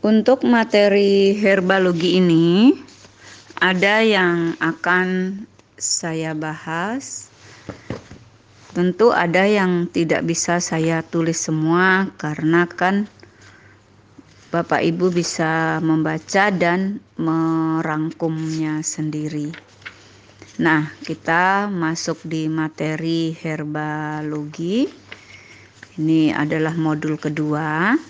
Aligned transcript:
Untuk 0.00 0.48
materi 0.48 1.36
herbalogi 1.36 2.16
ini 2.16 2.72
ada 3.60 4.00
yang 4.00 4.56
akan 4.56 5.36
saya 5.76 6.32
bahas. 6.32 7.28
Tentu 8.72 9.12
ada 9.12 9.44
yang 9.44 9.92
tidak 9.92 10.24
bisa 10.24 10.56
saya 10.56 11.04
tulis 11.04 11.36
semua 11.36 12.08
karena 12.16 12.64
kan 12.64 13.12
Bapak 14.48 14.80
Ibu 14.80 15.12
bisa 15.12 15.84
membaca 15.84 16.48
dan 16.48 17.04
merangkumnya 17.20 18.80
sendiri. 18.80 19.52
Nah, 20.64 20.96
kita 21.04 21.68
masuk 21.68 22.24
di 22.24 22.48
materi 22.48 23.36
herbalogi. 23.36 24.88
Ini 26.00 26.32
adalah 26.32 26.72
modul 26.72 27.20
kedua 27.20 28.00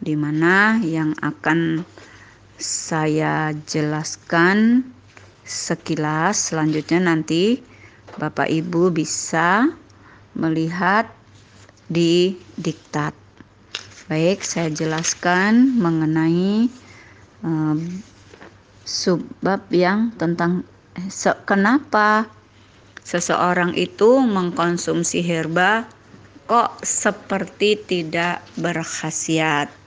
di 0.00 0.16
mana 0.16 0.80
yang 0.80 1.12
akan 1.20 1.84
saya 2.60 3.52
jelaskan 3.68 4.84
sekilas. 5.44 6.52
Selanjutnya 6.52 7.00
nanti 7.12 7.60
Bapak 8.16 8.48
Ibu 8.52 8.92
bisa 8.92 9.70
melihat 10.36 11.08
di 11.90 12.36
diktat. 12.60 13.16
Baik, 14.10 14.42
saya 14.42 14.68
jelaskan 14.74 15.78
mengenai 15.78 16.66
um, 17.46 17.78
subbab 18.82 19.70
yang 19.70 20.10
tentang 20.18 20.66
eh, 20.98 21.06
se 21.06 21.30
kenapa 21.46 22.26
seseorang 23.06 23.74
itu 23.78 24.18
mengkonsumsi 24.18 25.22
herba 25.22 25.86
kok 26.50 26.82
seperti 26.82 27.78
tidak 27.78 28.42
berkhasiat. 28.58 29.79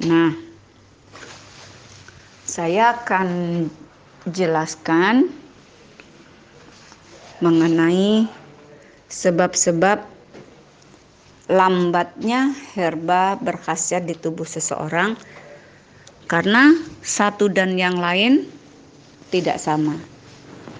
Nah, 0.00 0.32
saya 2.48 2.96
akan 2.96 3.28
jelaskan 4.24 5.28
mengenai 7.44 8.24
sebab-sebab 9.12 10.00
lambatnya 11.52 12.56
herba 12.72 13.36
berkhasiat 13.36 14.08
di 14.08 14.16
tubuh 14.16 14.48
seseorang 14.48 15.18
karena 16.30 16.72
satu 17.04 17.52
dan 17.52 17.76
yang 17.76 18.00
lain 18.00 18.48
tidak 19.28 19.60
sama. 19.60 20.00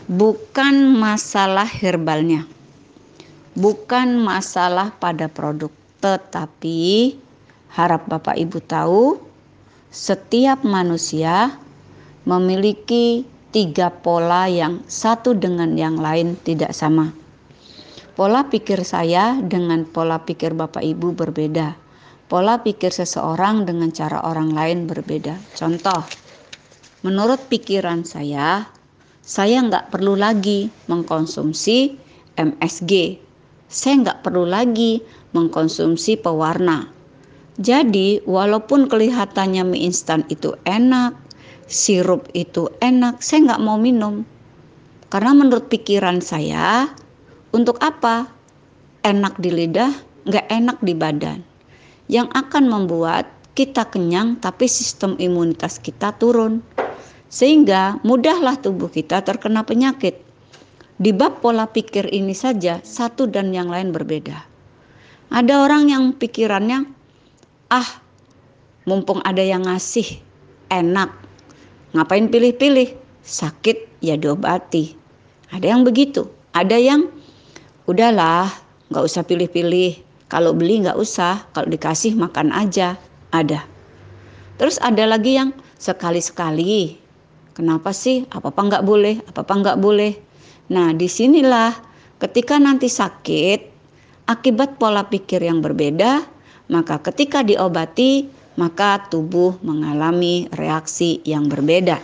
Bukan 0.08 0.96
masalah 0.96 1.68
herbalnya. 1.68 2.48
Bukan 3.52 4.16
masalah 4.16 4.96
pada 4.96 5.28
produk, 5.28 5.68
tetapi 6.00 7.12
Harap 7.72 8.04
Bapak 8.04 8.36
Ibu 8.36 8.60
tahu, 8.68 9.16
setiap 9.88 10.60
manusia 10.60 11.56
memiliki 12.28 13.24
tiga 13.48 13.88
pola 13.88 14.44
yang 14.44 14.84
satu 14.84 15.32
dengan 15.32 15.72
yang 15.80 15.96
lain 15.96 16.36
tidak 16.44 16.76
sama. 16.76 17.16
Pola 18.12 18.44
pikir 18.52 18.84
saya 18.84 19.40
dengan 19.40 19.88
pola 19.88 20.20
pikir 20.20 20.52
Bapak 20.52 20.84
Ibu 20.84 21.16
berbeda. 21.16 21.72
Pola 22.28 22.60
pikir 22.60 22.92
seseorang 22.92 23.64
dengan 23.64 23.88
cara 23.88 24.20
orang 24.20 24.52
lain 24.52 24.84
berbeda. 24.84 25.40
Contoh, 25.56 26.04
menurut 27.00 27.40
pikiran 27.48 28.04
saya, 28.04 28.68
saya 29.24 29.64
nggak 29.64 29.88
perlu 29.88 30.12
lagi 30.12 30.68
mengkonsumsi 30.92 31.96
MSG. 32.36 33.16
Saya 33.72 33.94
nggak 34.04 34.28
perlu 34.28 34.44
lagi 34.44 35.00
mengkonsumsi 35.32 36.20
pewarna 36.20 37.00
jadi, 37.60 38.24
walaupun 38.24 38.88
kelihatannya 38.88 39.60
mie 39.68 39.84
instan 39.84 40.24
itu 40.32 40.56
enak, 40.64 41.12
sirup 41.68 42.24
itu 42.32 42.72
enak, 42.80 43.20
saya 43.20 43.52
nggak 43.52 43.64
mau 43.64 43.76
minum. 43.76 44.24
Karena 45.12 45.36
menurut 45.36 45.68
pikiran 45.68 46.24
saya, 46.24 46.88
untuk 47.52 47.76
apa? 47.84 48.32
Enak 49.04 49.36
di 49.36 49.52
lidah, 49.52 49.92
nggak 50.24 50.46
enak 50.48 50.78
di 50.80 50.96
badan. 50.96 51.44
Yang 52.08 52.32
akan 52.32 52.64
membuat 52.72 53.28
kita 53.52 53.84
kenyang 53.84 54.40
tapi 54.40 54.64
sistem 54.64 55.20
imunitas 55.20 55.76
kita 55.76 56.16
turun. 56.16 56.64
Sehingga 57.28 58.00
mudahlah 58.00 58.56
tubuh 58.64 58.88
kita 58.88 59.20
terkena 59.20 59.60
penyakit. 59.60 60.24
Di 60.96 61.12
bab 61.12 61.44
pola 61.44 61.68
pikir 61.68 62.08
ini 62.08 62.32
saja, 62.32 62.80
satu 62.80 63.28
dan 63.28 63.52
yang 63.52 63.68
lain 63.68 63.92
berbeda. 63.92 64.48
Ada 65.28 65.64
orang 65.68 65.92
yang 65.92 66.16
pikirannya 66.16 67.01
ah 67.72 67.88
mumpung 68.84 69.24
ada 69.24 69.40
yang 69.40 69.64
ngasih 69.64 70.20
enak. 70.68 71.08
Ngapain 71.96 72.28
pilih-pilih? 72.28 72.92
Sakit 73.24 74.04
ya 74.04 74.20
diobati. 74.20 74.92
Ada 75.48 75.72
yang 75.72 75.88
begitu 75.88 76.28
ada 76.52 76.76
yang 76.76 77.08
udahlah 77.88 78.52
nggak 78.92 79.04
usah 79.04 79.24
pilih-pilih. 79.24 80.04
Kalau 80.28 80.56
beli 80.56 80.84
nggak 80.84 80.96
usah 80.96 81.44
kalau 81.56 81.68
dikasih 81.68 82.16
makan 82.16 82.52
aja. 82.52 82.96
Ada. 83.32 83.64
Terus 84.60 84.76
ada 84.84 85.08
lagi 85.08 85.40
yang 85.40 85.56
sekali-sekali. 85.80 87.00
Kenapa 87.56 87.96
sih? 87.96 88.28
Apa 88.28 88.52
apa 88.52 88.60
nggak 88.60 88.84
boleh 88.84 89.16
apa 89.24 89.40
apa 89.44 89.54
nggak 89.64 89.78
boleh. 89.80 90.12
Nah 90.72 90.92
di 90.92 91.08
sinilah 91.08 91.72
ketika 92.20 92.60
nanti 92.60 92.92
sakit 92.92 93.72
akibat 94.28 94.76
pola 94.76 95.08
pikir 95.08 95.40
yang 95.40 95.64
berbeda 95.64 96.24
maka 96.70 97.00
ketika 97.02 97.42
diobati, 97.42 98.28
maka 98.60 99.08
tubuh 99.08 99.56
mengalami 99.64 100.46
reaksi 100.52 101.24
yang 101.24 101.48
berbeda. 101.48 101.98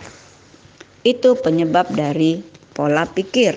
Itu 1.05 1.37
penyebab 1.39 1.93
dari 1.93 2.41
pola 2.73 3.05
pikir. 3.07 3.55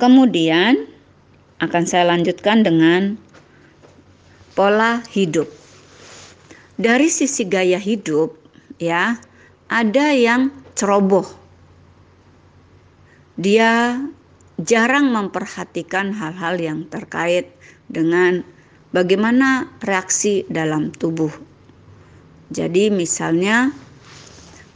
Kemudian 0.00 0.88
akan 1.60 1.84
saya 1.84 2.08
lanjutkan 2.16 2.64
dengan 2.64 3.20
pola 4.56 5.04
hidup. 5.12 5.48
Dari 6.80 7.12
sisi 7.12 7.44
gaya 7.44 7.76
hidup 7.76 8.32
ya, 8.80 9.20
ada 9.68 10.06
yang 10.16 10.48
ceroboh. 10.72 11.28
Dia 13.36 14.00
jarang 14.60 15.12
memperhatikan 15.12 16.12
hal-hal 16.16 16.56
yang 16.60 16.88
terkait 16.88 17.52
dengan 17.88 18.44
bagaimana 18.90 19.70
reaksi 19.82 20.46
dalam 20.46 20.90
tubuh. 20.94 21.30
Jadi 22.50 22.90
misalnya 22.90 23.70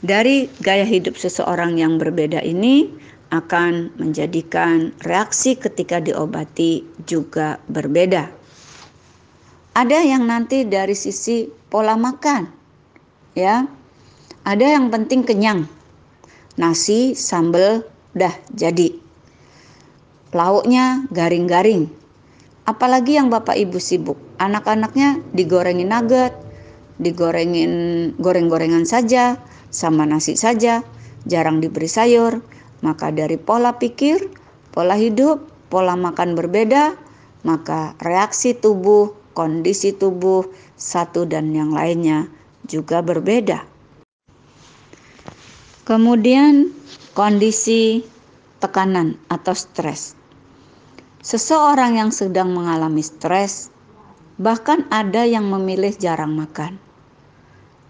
dari 0.04 0.46
gaya 0.62 0.86
hidup 0.86 1.18
seseorang 1.18 1.80
yang 1.80 1.98
berbeda 1.98 2.38
ini 2.44 2.86
akan 3.34 3.90
menjadikan 3.98 4.94
reaksi 5.02 5.58
ketika 5.58 5.98
diobati 5.98 6.86
juga 7.02 7.58
berbeda. 7.66 8.30
Ada 9.74 10.06
yang 10.06 10.30
nanti 10.30 10.62
dari 10.62 10.94
sisi 10.94 11.50
pola 11.66 11.98
makan. 11.98 12.46
Ya. 13.34 13.66
Ada 14.46 14.78
yang 14.78 14.92
penting 14.92 15.26
kenyang. 15.26 15.66
Nasi, 16.54 17.18
sambal, 17.18 17.82
dah 18.14 18.30
jadi. 18.54 18.94
Lauknya 20.30 21.08
garing-garing, 21.10 21.90
Apalagi 22.64 23.20
yang 23.20 23.28
Bapak 23.28 23.60
Ibu 23.60 23.76
sibuk, 23.76 24.16
anak-anaknya 24.40 25.20
digorengin 25.36 25.92
nugget, 25.92 26.32
digorengin 26.96 27.72
goreng-gorengan 28.16 28.88
saja, 28.88 29.36
sama 29.68 30.08
nasi 30.08 30.32
saja, 30.32 30.80
jarang 31.28 31.60
diberi 31.60 31.88
sayur. 31.90 32.40
Maka 32.80 33.12
dari 33.12 33.36
pola 33.36 33.76
pikir, 33.76 34.32
pola 34.72 34.96
hidup, 34.96 35.44
pola 35.68 35.92
makan 35.92 36.32
berbeda, 36.32 36.96
maka 37.44 37.92
reaksi 38.00 38.56
tubuh, 38.56 39.12
kondisi 39.36 39.92
tubuh 39.92 40.48
satu 40.76 41.28
dan 41.28 41.52
yang 41.52 41.72
lainnya 41.72 42.28
juga 42.64 43.04
berbeda. 43.04 43.60
Kemudian 45.84 46.72
kondisi 47.12 48.00
tekanan 48.56 49.20
atau 49.28 49.52
stres. 49.52 50.16
Seseorang 51.24 51.96
yang 51.96 52.12
sedang 52.12 52.52
mengalami 52.52 53.00
stres, 53.00 53.72
bahkan 54.36 54.84
ada 54.92 55.24
yang 55.24 55.48
memilih 55.48 55.96
jarang 55.96 56.36
makan. 56.36 56.76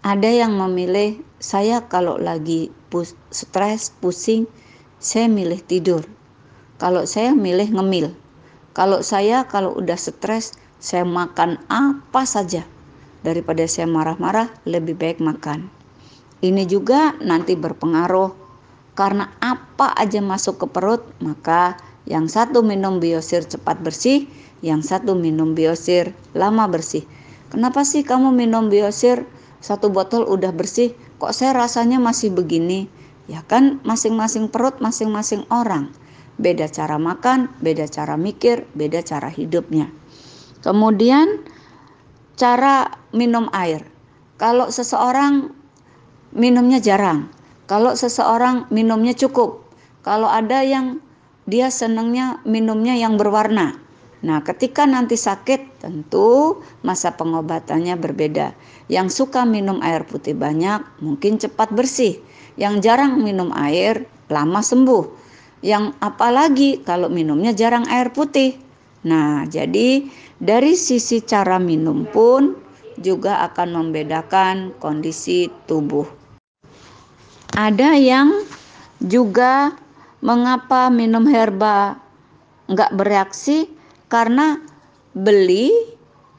Ada 0.07 0.47
yang 0.47 0.55
memilih, 0.55 1.19
saya 1.43 1.83
kalau 1.91 2.15
lagi 2.15 2.71
pus 2.95 3.19
stres, 3.35 3.91
pusing, 3.99 4.47
saya 5.03 5.27
milih 5.27 5.59
tidur. 5.67 6.07
Kalau 6.79 7.11
saya 7.11 7.35
milih 7.35 7.75
ngemil. 7.75 8.15
Kalau 8.71 9.03
saya 9.03 9.43
kalau 9.51 9.75
udah 9.83 9.99
stres, 9.99 10.55
saya 10.79 11.03
makan 11.03 11.59
apa 11.67 12.23
saja. 12.23 12.63
Daripada 13.27 13.67
saya 13.67 13.91
marah-marah, 13.91 14.47
lebih 14.63 14.95
baik 14.95 15.19
makan. 15.19 15.67
Ini 16.39 16.71
juga 16.71 17.19
nanti 17.19 17.59
berpengaruh 17.59 18.31
karena 18.95 19.27
apa 19.43 19.91
aja 19.99 20.23
masuk 20.23 20.63
ke 20.63 20.67
perut, 20.71 21.03
maka 21.19 21.75
yang 22.05 22.29
satu 22.29 22.61
minum 22.61 23.01
biosir 23.01 23.45
cepat 23.45 23.81
bersih, 23.81 24.29
yang 24.61 24.85
satu 24.85 25.17
minum 25.17 25.57
biosir 25.57 26.13
lama 26.37 26.69
bersih. 26.69 27.05
kenapa 27.49 27.85
sih 27.85 28.05
kamu 28.05 28.33
minum 28.33 28.69
biosir? 28.69 29.25
Satu 29.65 29.89
botol 29.89 30.29
udah 30.29 30.53
bersih 30.53 30.93
kok 31.17 31.33
saya 31.33 31.57
rasanya 31.57 31.97
masih 31.97 32.29
begini? 32.29 32.85
Ya 33.25 33.41
kan 33.49 33.81
masing-masing 33.81 34.53
perut 34.53 34.77
masing-masing 34.85 35.49
orang. 35.49 35.89
Beda 36.37 36.69
cara 36.69 37.01
makan 37.01 37.49
beda 37.65 37.89
cara 37.89 38.21
mikir 38.21 38.69
beda 38.77 39.01
cara 39.01 39.33
hidupnya. 39.33 39.89
Kemudian 40.61 41.41
cara 42.37 42.93
minum 43.17 43.49
air. 43.57 43.89
Kalau 44.37 44.69
seseorang 44.69 45.55
minumnya 46.35 46.83
jarang 46.83 47.31
kalau 47.65 47.95
seseorang 47.97 48.69
minumnya 48.69 49.15
cukup 49.15 49.63
kalau 50.05 50.29
ada 50.29 50.61
yang 50.67 51.01
dia 51.45 51.69
senangnya 51.69 52.41
minumnya 52.49 52.97
yang 52.97 53.17
berwarna 53.21 53.85
Nah, 54.25 54.41
ketika 54.41 54.89
nanti 54.89 55.21
sakit, 55.21 55.85
tentu 55.85 56.65
masa 56.81 57.13
pengobatannya 57.13 57.93
berbeda. 58.01 58.57
Yang 58.89 59.21
suka 59.21 59.45
minum 59.45 59.85
air 59.85 60.09
putih 60.09 60.33
banyak, 60.33 60.81
mungkin 61.05 61.37
cepat 61.37 61.69
bersih. 61.77 62.25
Yang 62.57 62.89
jarang 62.89 63.21
minum 63.21 63.53
air, 63.53 64.09
lama 64.33 64.65
sembuh. 64.65 65.05
Yang 65.61 65.93
apalagi 66.01 66.81
kalau 66.81 67.13
minumnya 67.13 67.53
jarang 67.53 67.85
air 67.93 68.17
putih. 68.17 68.57
Nah, 69.05 69.45
jadi 69.45 70.09
dari 70.41 70.73
sisi 70.73 71.21
cara 71.21 71.61
minum 71.61 72.09
pun 72.09 72.57
juga 72.97 73.45
akan 73.45 73.77
membedakan 73.77 74.73
kondisi 74.81 75.53
tubuh. 75.69 76.09
Ada 77.53 77.93
yang 78.01 78.33
juga 79.05 79.77
mengapa 80.25 80.89
minum 80.89 81.29
herba 81.29 82.01
nggak 82.73 82.97
bereaksi? 82.97 83.69
Karena 84.09 84.57
beli 85.13 85.69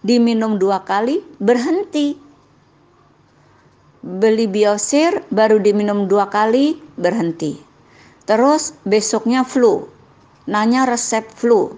diminum 0.01 0.57
dua 0.57 0.81
kali 0.81 1.21
berhenti. 1.37 2.17
Beli 4.05 4.49
biosir 4.49 5.21
baru 5.29 5.61
diminum 5.61 6.09
dua 6.09 6.29
kali 6.33 6.81
berhenti. 6.97 7.57
Terus 8.25 8.73
besoknya 8.85 9.45
flu. 9.45 9.85
Nanya 10.49 10.89
resep 10.89 11.25
flu. 11.37 11.77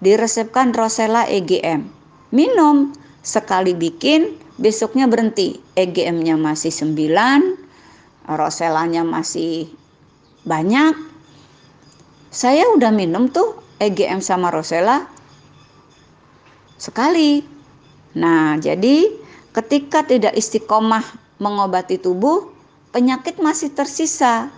Diresepkan 0.00 0.72
Rosella 0.72 1.28
EGM 1.28 1.84
minum. 2.32 2.96
Sekali 3.22 3.76
bikin 3.76 4.34
besoknya 4.58 5.06
berhenti. 5.06 5.62
EGM-nya 5.78 6.34
masih 6.34 6.74
9 6.74 7.62
Rosellanya 8.26 9.06
masih 9.06 9.70
banyak 10.42 11.11
saya 12.32 12.64
udah 12.72 12.88
minum 12.88 13.28
tuh 13.28 13.60
EGM 13.76 14.24
sama 14.24 14.48
Rosella 14.48 15.04
sekali. 16.80 17.44
Nah, 18.16 18.56
jadi 18.56 19.12
ketika 19.52 20.00
tidak 20.08 20.32
istiqomah 20.32 21.04
mengobati 21.36 22.00
tubuh, 22.00 22.48
penyakit 22.90 23.36
masih 23.36 23.68
tersisa. 23.76 24.48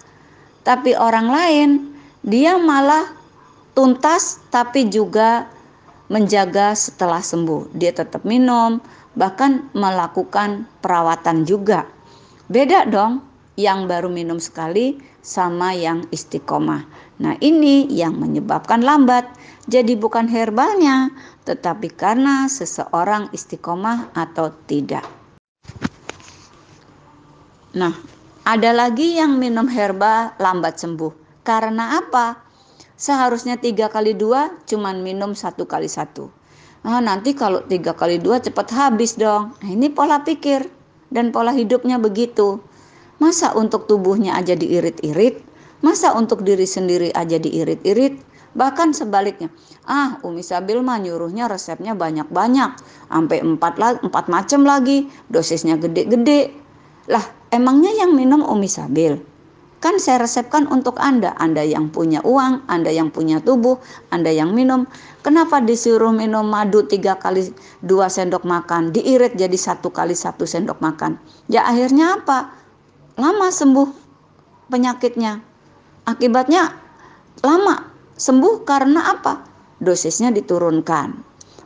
Tapi 0.62 0.94
orang 0.94 1.29
lain 1.29 1.71
dia 2.23 2.56
malah 2.56 3.11
tuntas 3.75 4.38
tapi 4.55 4.87
juga 4.87 5.50
menjaga 6.06 6.79
setelah 6.79 7.20
sembuh. 7.20 7.75
Dia 7.75 7.91
tetap 7.91 8.23
minum, 8.23 8.79
bahkan 9.19 9.67
melakukan 9.75 10.65
perawatan 10.79 11.43
juga. 11.43 11.91
Beda 12.47 12.87
dong 12.87 13.20
yang 13.59 13.91
baru 13.91 14.09
minum 14.09 14.38
sekali 14.38 14.99
sama 15.25 15.73
yang 15.73 16.05
istiqomah. 16.12 16.85
Nah, 17.23 17.39
ini 17.39 17.87
yang 17.95 18.19
menyebabkan 18.19 18.83
lambat. 18.83 19.31
Jadi 19.71 19.95
bukan 19.95 20.27
herbalnya, 20.29 21.15
tetapi 21.47 21.89
karena 21.95 22.51
seseorang 22.51 23.31
istiqomah 23.31 24.13
atau 24.13 24.51
tidak. 24.67 25.07
Nah, 27.75 27.95
ada 28.45 28.71
lagi 28.77 29.17
yang 29.17 29.41
minum 29.41 29.65
herba 29.71 30.37
lambat 30.37 30.77
sembuh. 30.77 31.43
Karena 31.47 32.03
apa? 32.03 32.45
Seharusnya 32.95 33.57
tiga 33.57 33.89
kali 33.89 34.13
dua, 34.13 34.53
cuman 34.69 35.01
minum 35.01 35.33
satu 35.33 35.65
kali 35.65 35.89
satu. 35.89 36.29
Nah, 36.85 37.01
nanti 37.01 37.33
kalau 37.33 37.65
tiga 37.65 37.97
kali 37.97 38.21
dua 38.21 38.45
cepat 38.45 38.69
habis 38.75 39.17
dong. 39.17 39.57
Nah, 39.65 39.71
ini 39.73 39.89
pola 39.89 40.21
pikir 40.21 40.69
dan 41.09 41.33
pola 41.33 41.57
hidupnya 41.57 41.97
begitu. 41.97 42.61
Masa 43.17 43.57
untuk 43.57 43.89
tubuhnya 43.89 44.37
aja 44.37 44.53
diirit-irit? 44.53 45.54
Masa 45.85 46.17
untuk 46.17 46.49
diri 46.49 46.65
sendiri 46.65 47.13
aja 47.13 47.37
diirit-irit? 47.37 48.17
Bahkan 48.57 48.97
sebaliknya, 48.97 49.53
ah 49.85 50.17
Umi 50.25 50.41
Sabil 50.41 50.81
mah 50.81 50.97
nyuruhnya 50.97 51.45
resepnya 51.45 51.93
banyak-banyak, 51.93 52.71
sampai 53.13 53.45
empat, 53.45 54.01
empat 54.01 54.25
macam 54.33 54.65
lagi, 54.65 55.13
dosisnya 55.29 55.77
gede-gede. 55.77 56.57
Lah 57.13 57.21
emangnya 57.53 57.93
yang 58.01 58.17
minum 58.17 58.41
Umi 58.41 58.65
Sabil? 58.65 59.21
Kan 59.85 60.01
saya 60.01 60.25
resepkan 60.25 60.65
untuk 60.73 60.97
Anda, 60.97 61.37
Anda 61.37 61.61
yang 61.61 61.93
punya 61.93 62.25
uang, 62.25 62.65
Anda 62.65 62.89
yang 62.89 63.13
punya 63.13 63.45
tubuh, 63.45 63.77
Anda 64.09 64.33
yang 64.33 64.57
minum. 64.57 64.89
Kenapa 65.21 65.61
disuruh 65.61 66.09
minum 66.09 66.49
madu 66.49 66.81
tiga 66.89 67.21
kali 67.21 67.53
dua 67.85 68.09
sendok 68.09 68.49
makan, 68.49 68.97
diirit 68.97 69.37
jadi 69.37 69.59
satu 69.61 69.93
kali 69.93 70.17
satu 70.17 70.49
sendok 70.49 70.81
makan? 70.81 71.21
Ya 71.53 71.69
akhirnya 71.69 72.17
apa? 72.17 72.57
Lama 73.21 73.53
sembuh 73.53 73.93
penyakitnya. 74.73 75.53
Akibatnya 76.05 76.73
lama 77.41 77.95
Sembuh 78.15 78.62
karena 78.62 79.11
apa? 79.11 79.43
Dosisnya 79.83 80.31
diturunkan. 80.31 81.19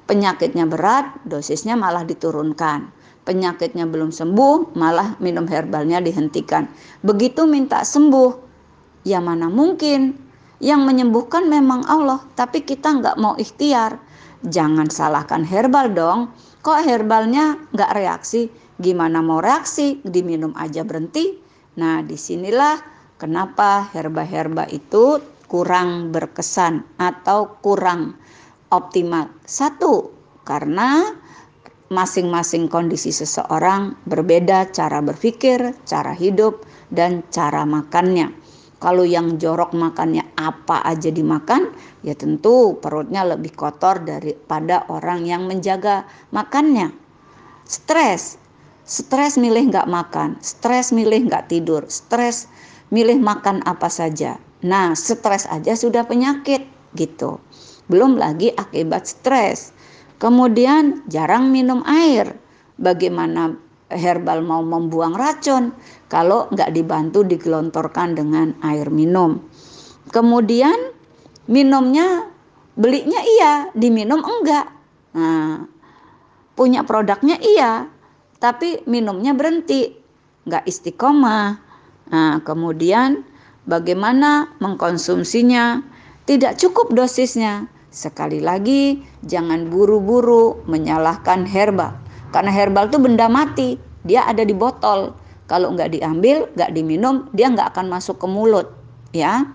Penyakitnya 0.09 0.65
berat, 0.65 1.21
dosisnya 1.29 1.77
malah 1.77 2.09
diturunkan. 2.09 2.89
Penyakitnya 3.29 3.85
belum 3.85 4.09
sembuh, 4.09 4.73
malah 4.73 5.21
minum 5.21 5.45
herbalnya 5.45 6.01
dihentikan. 6.01 6.65
Begitu 7.05 7.45
minta 7.45 7.85
sembuh, 7.85 8.33
ya 9.05 9.21
mana 9.21 9.53
mungkin. 9.53 10.17
Yang 10.57 10.81
menyembuhkan 10.89 11.53
memang 11.53 11.85
Allah, 11.85 12.25
tapi 12.33 12.65
kita 12.65 12.97
nggak 12.97 13.21
mau 13.21 13.37
ikhtiar. 13.37 14.01
Jangan 14.49 14.89
salahkan 14.89 15.45
herbal 15.45 15.93
dong. 15.93 16.33
Kok 16.65 16.81
herbalnya 16.81 17.61
nggak 17.77 17.93
reaksi? 17.93 18.49
Gimana 18.81 19.21
mau 19.21 19.45
reaksi? 19.45 20.01
Diminum 20.01 20.57
aja 20.57 20.81
berhenti. 20.81 21.37
Nah, 21.77 22.01
di 22.01 22.17
sinilah 22.17 22.98
kenapa 23.19 23.91
herba-herba 23.93 24.65
itu 24.71 25.21
kurang 25.51 26.15
berkesan 26.15 26.87
atau 26.97 27.59
kurang 27.61 28.15
optimal. 28.71 29.33
Satu, 29.49 30.13
karena 30.45 31.19
masing-masing 31.89 32.69
kondisi 32.69 33.09
seseorang 33.11 33.97
berbeda 34.05 34.69
cara 34.71 35.01
berpikir, 35.01 35.73
cara 35.89 36.13
hidup, 36.13 36.65
dan 36.93 37.25
cara 37.33 37.65
makannya. 37.65 38.33
Kalau 38.79 39.03
yang 39.03 39.43
jorok 39.43 39.75
makannya 39.75 40.23
apa 40.39 40.87
aja 40.87 41.11
dimakan, 41.11 41.75
ya 42.07 42.15
tentu 42.15 42.79
perutnya 42.79 43.27
lebih 43.27 43.51
kotor 43.59 43.99
daripada 44.07 44.87
orang 44.87 45.27
yang 45.27 45.51
menjaga 45.51 46.07
makannya. 46.31 46.95
Stres, 47.67 48.39
stres 48.87 49.35
milih 49.35 49.75
nggak 49.75 49.91
makan, 49.91 50.39
stres 50.39 50.95
milih 50.95 51.27
nggak 51.27 51.51
tidur, 51.51 51.83
stres 51.91 52.47
milih 52.89 53.21
makan 53.21 53.61
apa 53.69 53.89
saja. 53.93 54.41
Nah, 54.65 54.97
stres 54.97 55.47
aja 55.49 55.77
sudah 55.79 56.05
penyakit 56.05 56.67
gitu. 56.99 57.39
Belum 57.87 58.19
lagi 58.19 58.53
akibat 58.57 59.07
stres. 59.07 59.73
Kemudian 60.19 61.07
jarang 61.07 61.55
minum 61.55 61.87
air. 61.87 62.35
Bagaimana 62.79 63.55
herbal 63.91 64.45
mau 64.45 64.61
membuang 64.61 65.17
racun 65.17 65.73
kalau 66.13 66.47
nggak 66.53 66.75
dibantu 66.77 67.25
digelontorkan 67.25 68.19
dengan 68.19 68.53
air 68.61 68.93
minum. 68.93 69.41
Kemudian 70.13 70.77
minumnya 71.49 72.29
belinya 72.77 73.21
iya, 73.21 73.53
diminum 73.73 74.21
enggak. 74.21 74.67
Nah, 75.17 75.65
punya 76.55 76.85
produknya 76.85 77.41
iya, 77.41 77.89
tapi 78.39 78.83
minumnya 78.87 79.35
berhenti, 79.35 79.97
nggak 80.47 80.65
istiqomah. 80.69 81.68
Nah, 82.09 82.41
kemudian 82.45 83.25
bagaimana 83.69 84.53
mengkonsumsinya, 84.61 85.85
tidak 86.25 86.57
cukup 86.61 86.93
dosisnya. 86.93 87.69
Sekali 87.89 88.39
lagi, 88.45 89.01
jangan 89.25 89.73
buru-buru 89.73 90.61
menyalahkan 90.69 91.49
herbal. 91.49 91.97
Karena 92.33 92.53
herbal 92.53 92.93
itu 92.93 93.01
benda 93.01 93.27
mati, 93.33 93.81
dia 94.05 94.29
ada 94.29 94.45
di 94.45 94.53
botol. 94.53 95.17
Kalau 95.49 95.73
nggak 95.73 95.97
diambil, 95.97 96.49
nggak 96.53 96.77
diminum, 96.77 97.33
dia 97.33 97.49
nggak 97.49 97.73
akan 97.73 97.89
masuk 97.89 98.21
ke 98.21 98.29
mulut. 98.29 98.69
Ya, 99.17 99.49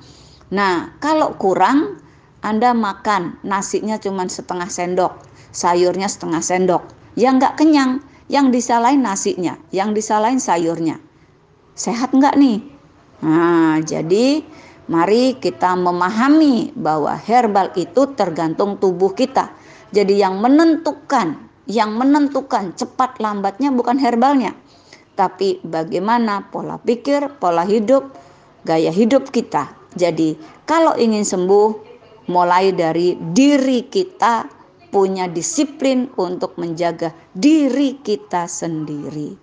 Nah, 0.53 0.93
kalau 1.01 1.33
kurang, 1.41 1.97
Anda 2.45 2.77
makan 2.77 3.41
nasinya 3.41 3.97
cuma 3.97 4.29
setengah 4.29 4.69
sendok, 4.69 5.25
sayurnya 5.49 6.05
setengah 6.05 6.45
sendok. 6.45 6.85
Yang 7.17 7.33
nggak 7.41 7.55
kenyang, 7.57 7.91
yang 8.29 8.53
disalahin 8.53 9.01
nasinya, 9.01 9.57
yang 9.73 9.97
disalahin 9.97 10.37
sayurnya. 10.37 11.01
Sehat 11.73 12.13
nggak 12.13 12.37
nih? 12.37 12.61
Nah, 13.25 13.81
jadi 13.81 14.45
mari 14.85 15.37
kita 15.41 15.73
memahami 15.73 16.75
bahwa 16.77 17.17
herbal 17.17 17.73
itu 17.73 18.13
tergantung 18.13 18.77
tubuh 18.77 19.13
kita. 19.17 19.49
Jadi 19.93 20.21
yang 20.21 20.37
menentukan 20.37 21.49
yang 21.69 21.95
menentukan 21.95 22.75
cepat 22.75 23.23
lambatnya 23.23 23.71
bukan 23.71 23.95
herbalnya, 23.95 24.51
tapi 25.15 25.63
bagaimana 25.63 26.51
pola 26.51 26.75
pikir, 26.75 27.39
pola 27.39 27.63
hidup, 27.63 28.11
gaya 28.67 28.91
hidup 28.91 29.31
kita. 29.31 29.71
Jadi, 29.95 30.35
kalau 30.67 30.97
ingin 30.99 31.23
sembuh, 31.23 31.93
mulai 32.27 32.75
dari 32.75 33.15
diri 33.31 33.87
kita 33.87 34.47
punya 34.91 35.25
disiplin 35.31 36.09
untuk 36.19 36.57
menjaga 36.59 37.13
diri 37.33 37.97
kita 38.01 38.45
sendiri. 38.45 39.39